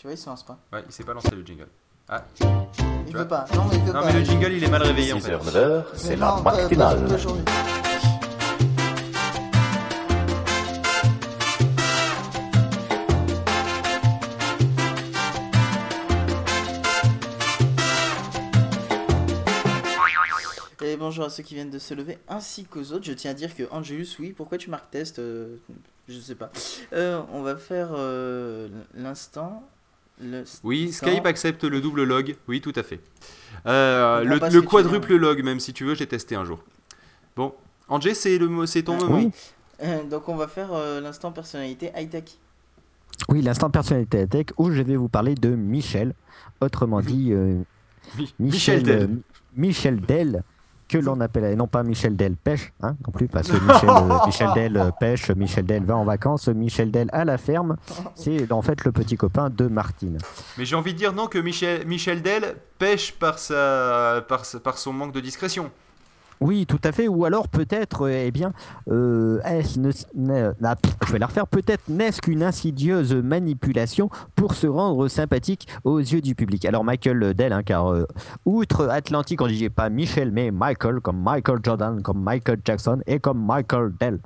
[0.00, 0.58] Tu vois, il se lance pas.
[0.72, 1.68] Ouais, il s'est pas lancé le jingle.
[2.08, 2.24] Ah,
[3.06, 3.44] Il veut pas.
[3.54, 4.06] Non, mais il veut non pas.
[4.06, 5.36] mais le jingle il est mal réveillé en 6 fait.
[5.36, 7.06] h 9 Mais c'est non, la matinale.
[20.82, 23.04] Et bonjour à ceux qui viennent de se lever ainsi qu'aux autres.
[23.04, 25.56] Je tiens à dire que Angelus, oui, pourquoi tu marques test euh,
[26.08, 26.50] Je sais pas.
[26.94, 29.62] Euh, on va faire euh, l'instant.
[30.22, 30.92] Le- Oui.
[30.92, 32.36] Skype accepte le double log.
[32.48, 33.00] Oui, tout à fait.
[33.66, 35.18] Euh, le quadruple dis.
[35.18, 36.60] log, même si tu veux, j'ai testé un jour.
[37.36, 37.54] Bon,
[37.88, 39.16] Angé, c'est le mo- c'est ton moment.
[39.18, 39.30] Oui,
[39.82, 42.24] Euh, donc on va faire euh, l'instant personnalité high-tech.
[43.28, 46.14] oui l'instant personnalité tech où je vais vous parler de Michel,
[46.60, 47.58] autrement dit euh,
[48.18, 49.18] Mi- Michel euh, Del.
[49.56, 50.42] Michel Del,
[50.90, 53.88] que l'on appelle, et non pas Michel Del pêche, hein, non plus, parce que Michel,
[53.90, 57.76] euh, Michel Del pêche, Michel Del va en vacances, Michel Del à la ferme,
[58.14, 60.18] c'est en fait le petit copain de Martine.
[60.58, 64.60] Mais j'ai envie de dire non que Michel, Michel Del pêche par, sa, par, sa-
[64.60, 65.70] par son manque de discrétion.
[66.40, 67.06] Oui, tout à fait.
[67.06, 68.52] Ou alors peut-être, euh, eh bien,
[68.90, 69.40] euh,
[69.76, 71.46] ne- ne- ah, pff, je vais la refaire.
[71.46, 76.64] Peut-être n'est-ce qu'une insidieuse manipulation pour se rendre sympathique aux yeux du public.
[76.64, 78.06] Alors Michael Dell, hein, car euh,
[78.46, 83.18] outre Atlantique, on disait pas Michel, mais Michael, comme Michael Jordan, comme Michael Jackson et
[83.20, 84.20] comme Michael Dell.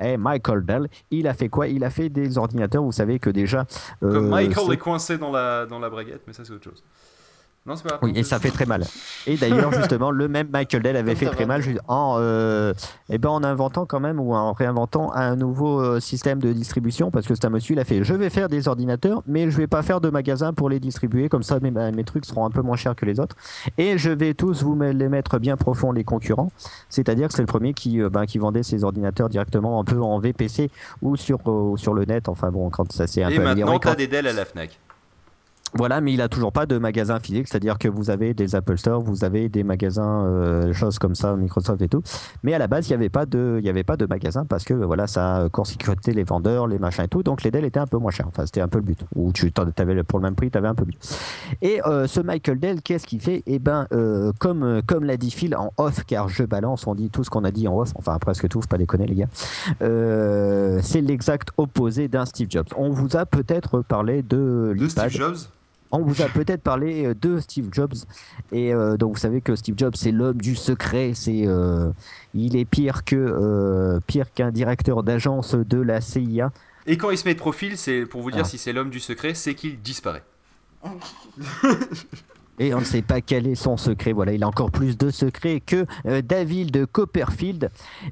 [0.00, 1.68] Et Michael Dell, il a fait quoi?
[1.68, 2.82] Il a fait des ordinateurs.
[2.82, 3.64] Vous savez que déjà.
[4.02, 6.64] euh, Comme Michael c'est- est coincé dans la, dans la braguette, mais ça c'est autre
[6.64, 6.84] chose.
[7.66, 7.98] Non, c'est pas.
[8.02, 8.84] Oui, et ça fait très mal.
[9.26, 12.72] Et d'ailleurs, justement, le même Michael Dell avait fait très mal en, euh,
[13.08, 17.10] eh ben, en inventant quand même ou en réinventant un nouveau euh, système de distribution
[17.10, 19.56] parce que c'est un monsieur, il a fait je vais faire des ordinateurs, mais je
[19.56, 22.50] vais pas faire de magasin pour les distribuer, comme ça mes, mes trucs seront un
[22.50, 23.36] peu moins chers que les autres.
[23.78, 26.50] Et je vais tous vous les mettre bien profond, les concurrents.
[26.88, 30.18] C'est-à-dire que c'est le premier qui, ben, qui vendait ses ordinateurs directement un peu en
[30.18, 30.70] VPC
[31.02, 32.28] ou sur, euh, sur le net.
[32.28, 34.44] Enfin bon, quand ça s'est un Et peu amélioré, maintenant, t'as des Dell à la
[34.44, 34.78] Fnac.
[35.76, 38.78] Voilà, mais il a toujours pas de magasin physique, c'est-à-dire que vous avez des Apple
[38.78, 42.02] Store, vous avez des magasins, euh, choses comme ça, Microsoft et tout.
[42.42, 44.44] Mais à la base, il n'y avait pas de, il y avait pas de magasin
[44.44, 47.22] parce que voilà, ça a court-circuité les vendeurs, les machins et tout.
[47.22, 48.28] Donc les Dell étaient un peu moins chers.
[48.28, 49.00] Enfin, c'était un peu le but.
[49.14, 50.98] Ou tu avais pour le même prix, tu avais un peu mieux.
[51.62, 53.42] Et euh, ce Michael Dell, qu'est-ce qu'il fait?
[53.46, 56.94] Eh ben, euh, comme euh, comme l'a dit Phil en off, car je balance, on
[56.94, 57.92] dit tout ce qu'on a dit en off.
[57.96, 59.28] Enfin, presque tout, faut pas déconner les gars.
[59.82, 62.68] Euh, c'est l'exact opposé d'un Steve Jobs.
[62.76, 64.88] On vous a peut-être parlé de De.
[64.88, 65.36] Steve Jobs?
[65.90, 67.94] On vous a peut-être parlé euh, de Steve Jobs
[68.52, 71.90] et euh, donc vous savez que Steve Jobs c'est l'homme du secret, c'est euh,
[72.34, 76.50] il est pire que euh, pire qu'un directeur d'agence de la CIA.
[76.86, 78.48] Et quand il se met de profil, c'est pour vous dire Ah.
[78.48, 80.24] si c'est l'homme du secret, c'est qu'il disparaît.
[82.58, 84.12] Et on ne sait pas quel est son secret.
[84.12, 85.84] Voilà, il a encore plus de secrets que
[86.22, 87.70] David de Copperfield.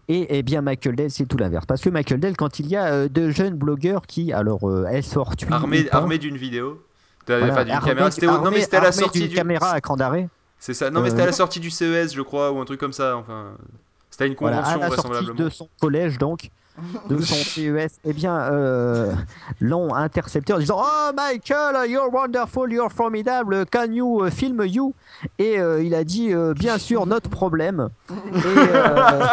[0.09, 1.65] Et eh bien Michael Dell, c'est tout l'inverse.
[1.65, 5.03] Parce que Michael Dell, quand il y a de jeunes blogueurs qui, alors, euh, elles
[5.03, 6.79] fortuites Armé, ou pas, armé d'une vidéo.
[7.27, 8.11] T'as- voilà, enfin, d'une armé- caméra.
[8.11, 9.35] C'était au- non, mais c'était à la sortie du.
[9.35, 10.29] caméra à cran d'arrêt.
[10.59, 10.91] C'est ça.
[10.91, 12.93] Non, mais Euh, c'était à la sortie du CES, je crois, ou un truc comme
[12.93, 13.17] ça.
[13.17, 13.53] Enfin,
[14.11, 15.45] c'était à une Voilà, convention à la sortie vraisemblablement.
[15.45, 16.51] de son collège donc
[17.09, 19.13] de son CES eh bien euh,
[19.61, 24.93] l'ont intercepté en disant oh Michael you're wonderful you're formidable can you euh, film you?
[25.39, 28.15] Et euh, il a dit euh, bien sûr notre problème et,
[28.75, 29.25] euh,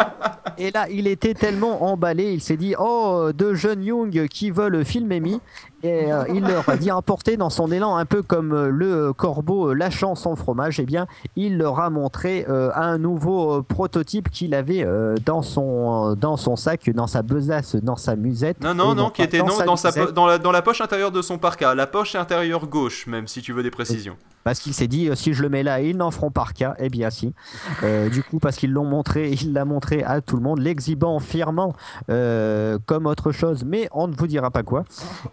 [0.56, 4.84] et là il était tellement emballé il s'est dit oh deux jeunes young qui veulent
[4.84, 5.40] filmer me
[5.82, 9.12] et euh, il leur a dit emporté dans son élan un peu comme euh, le
[9.12, 11.06] corbeau euh, lâchant son fromage eh bien
[11.36, 16.56] il leur a montré euh, un nouveau prototype qu'il avait euh, dans son dans son
[16.56, 19.64] sac dans sa besace dans sa musette Non, non, et non, qui était non, sa
[19.64, 21.74] dans, sa, musette, po- dans, la, dans la poche intérieure de son parka.
[21.74, 24.16] La poche intérieure gauche, même si tu veux des précisions.
[24.44, 26.74] Parce qu'il s'est dit euh, si je le mets là ils n'en feront par cas
[26.78, 27.34] eh bien si
[27.82, 31.18] Euh, du coup parce qu'ils l'ont montré il l'a montré à tout le monde l'exhibant
[31.20, 31.74] fièrement
[32.10, 34.84] euh, comme autre chose mais on ne vous dira pas quoi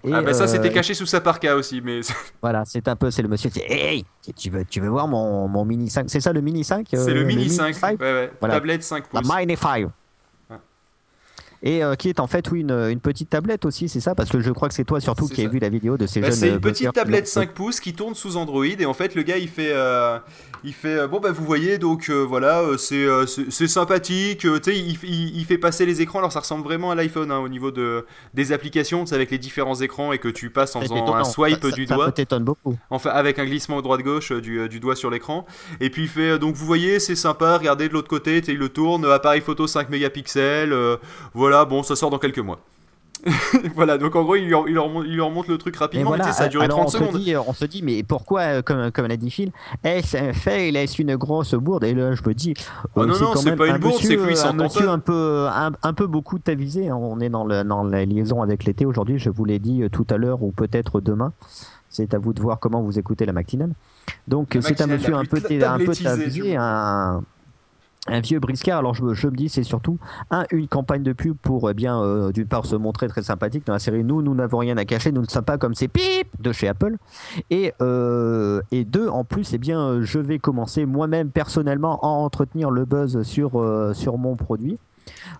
[0.03, 2.01] Et, ah, bah ça, euh, c'était caché sous sa parka aussi, mais.
[2.41, 4.05] Voilà, c'est un peu, c'est le monsieur qui dit Hey,
[4.35, 6.97] tu veux, tu veux voir mon, mon Mini 5 C'est ça le Mini 5 c'est
[6.97, 7.73] euh, le Mini 5.
[7.75, 8.31] 5 Ouais, ouais.
[8.39, 8.55] Voilà.
[8.55, 9.35] Tablette 5 La pouces.
[9.35, 9.87] Mini 5.
[11.61, 14.15] Et euh, qui est en fait, oui, une, une petite tablette aussi, c'est ça?
[14.15, 16.07] Parce que je crois que c'est toi surtout C'est qui as vu la vidéo de
[16.07, 16.35] ces Bah, jeunes.
[16.37, 19.13] c'est euh, une petite tablette l'ont- 5 pouces qui tourne sous Android et en fait
[19.15, 20.17] le gars il fait euh,
[20.63, 24.59] il fait bon bah vous voyez donc euh, voilà c'est euh, c'est c'est sympathique euh,
[24.59, 26.19] tu sais il, il- il fait passer les écrans.
[26.19, 29.29] Alors ça ressemble vraiment à l'iPhone hein, au niveau de des applications tu sais, avec
[29.31, 31.95] les différents écrans et que tu passes en C'est faisant un swipe Ça- du ça,
[31.95, 32.05] doigt.
[32.05, 32.77] Ça t'étonne beaucoup.
[32.89, 35.45] enfin avec un glissement droite gauche du, du doigt sur l'écran.
[35.81, 38.51] Et puis il fait donc vous voyez c'est sympa regardez de l'autre côté tu sais,
[38.53, 40.95] il le tourne appareil photo 5 mégapixels euh,
[41.49, 42.59] voilà bon ça sort dans quelques mois
[43.75, 46.07] voilà donc en gros il leur, il leur, mon- il leur montre le truc rapidement
[46.07, 47.65] voilà, mais tu sais, ça a duré alors 30 on secondes Se dit, on se
[47.65, 49.51] dit, mais pourquoi, euh, comme, comme l'a dit Phil,
[49.83, 51.83] est-ce un fait, il est une grosse bourde?
[51.83, 52.53] Et là, je me dis,
[52.95, 54.57] Oh euh, non, non, c'est pas une un bourde, c'est que lui, il euh, s'en
[54.57, 56.87] un un peu, un, un peu beaucoup tavisé.
[56.87, 56.95] hein.
[56.95, 59.89] On est dans, le, dans la liaison avec l'été aujourd'hui, je vous l'ai dit euh,
[59.89, 61.33] tout à l'heure ou peut-être demain.
[61.89, 63.73] C'est à vous de voir comment vous écoutez la matinale.
[64.29, 65.77] Donc c'est un monsieur un peu, un
[66.57, 67.21] un,
[68.09, 68.79] un vieux briscard.
[68.79, 69.97] Alors je, me- dis c'est surtout
[70.31, 73.65] un, une campagne de pub pour eh bien euh, d'une part se montrer très sympathique
[73.65, 74.03] dans la série.
[74.03, 76.67] Nous nous n'avons rien à cacher, nous ne sommes pas comme ces pip de chez
[76.67, 76.97] Apple.
[77.49, 82.71] Et, euh, et deux, en plus, eh bien, je vais commencer moi-même personnellement à entretenir
[82.71, 84.77] le buzz sur, euh, sur mon produit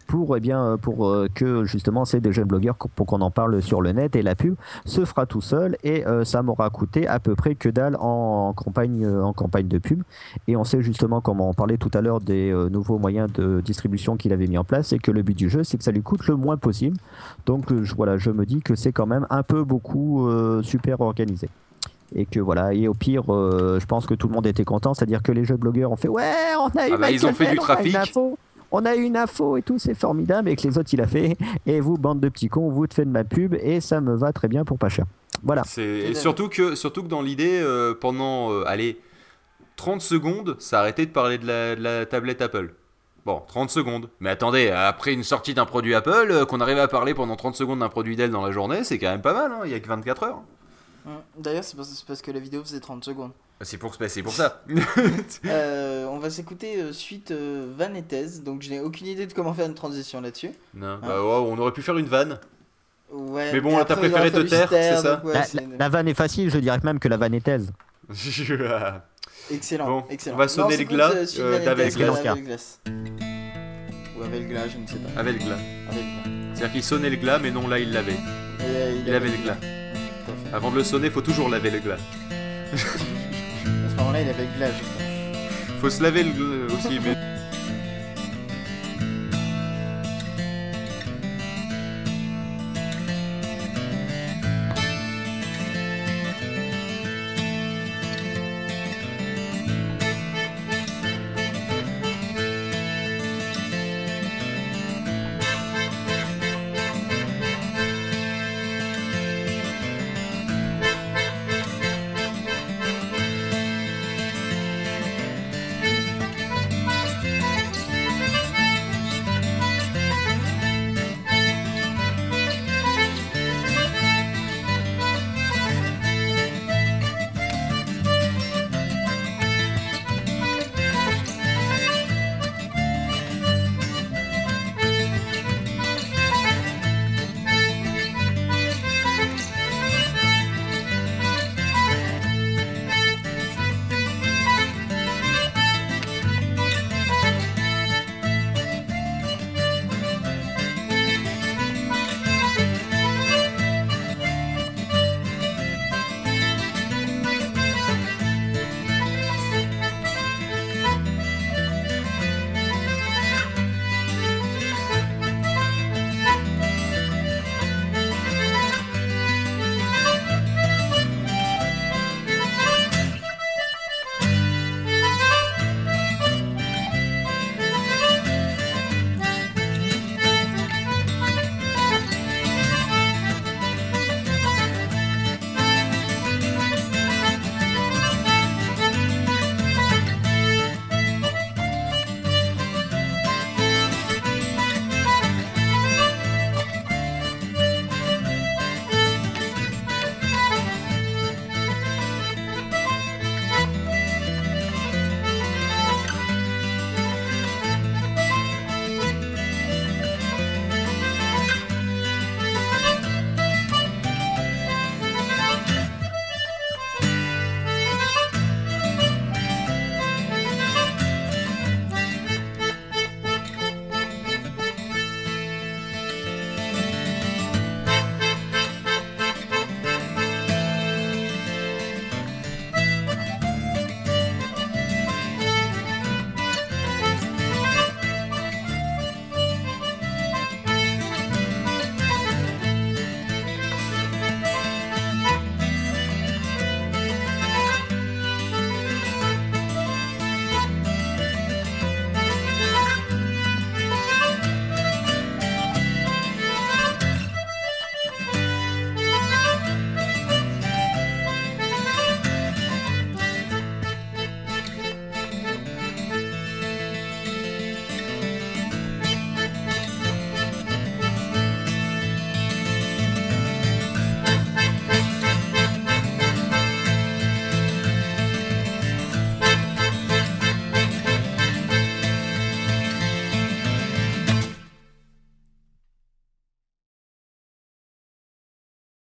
[0.08, 3.32] pour, eh bien, euh, pour euh, que justement c'est des jeunes blogueurs pour qu'on en
[3.32, 4.16] parle sur le net.
[4.16, 4.56] Et la pub
[4.86, 8.54] se fera tout seul et euh, ça m'aura coûté à peu près que dalle en,
[8.54, 10.04] campagne, en campagne de pub.
[10.48, 14.18] Et on sait justement comment on parlait tout à l'heure des nouveaux moyens de distribution
[14.18, 16.02] qu'il avait mis en place et que le but du jeu c'est que ça lui
[16.02, 16.98] coûte le moins possible.
[17.46, 21.02] Donc je, voilà je me dis que c'est quand même un peu beaucoup euh, super
[21.02, 21.50] organisé.
[22.16, 24.94] Et que voilà et au pire euh, je pense que tout le monde était content.
[24.94, 27.12] C'est à dire que les jeux blogueurs ont fait ouais on a eu Ah bah,
[27.12, 27.96] ils ont fait du trafic.
[28.72, 31.08] On a eu une info et tout c'est formidable et que les autres il a
[31.08, 34.02] fait et vous bande de petits cons vous te faites de ma pub et ça
[34.02, 35.06] me va très bien pour pas cher
[35.44, 39.00] voilà C'est Et surtout que surtout que dans l'idée euh, pendant euh, allez
[39.80, 42.74] 30 secondes, ça arrêtait de parler de la, de la tablette Apple.
[43.26, 44.10] Bon, 30 secondes.
[44.20, 47.56] Mais attendez, après une sortie d'un produit Apple, euh, qu'on arrive à parler pendant 30
[47.56, 49.74] secondes d'un produit Dell dans la journée, c'est quand même pas mal, hein, il y
[49.74, 50.42] a que 24 heures.
[51.06, 53.32] Hum, D'ailleurs, c'est parce, c'est parce que la vidéo faisait 30 secondes.
[53.62, 54.62] C'est pour, bah, c'est pour ça.
[55.46, 59.26] Euh, on va s'écouter euh, suite euh, Van et Thèse, donc je n'ai aucune idée
[59.28, 60.52] de comment faire une transition là-dessus.
[60.74, 62.40] non, bah, ouais, on aurait pu faire une vanne.
[63.12, 66.08] Ouais, Mais bon, t'as il préféré te taire, c'est ça ouais, la, la- la vanne
[66.08, 67.72] est facile je dirais même que la vanne est thèse
[69.52, 70.36] Excellent, Bon, excellent.
[70.36, 72.20] on va sonner Non, le s'écoute, glas, suite Van et d'Avel Thèse, Glass.
[72.26, 72.80] Avel Glass.
[74.18, 75.20] Ou Avel Glass, je ne sais pas.
[75.20, 75.58] Avec le glas.
[75.90, 76.24] Avel Glass.
[76.54, 78.18] C'est-à-dire qu'il sonnait le glas, mais non, là, il l'avait.
[79.08, 79.58] Il avait le glas.
[80.54, 81.98] Avant de le sonner, faut toujours laver le glas.
[84.00, 85.82] À ce moment-là, il avait le glas, justement.
[85.82, 86.24] Faut se laver
[86.74, 87.00] aussi.